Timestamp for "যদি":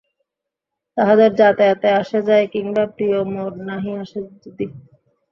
4.43-4.65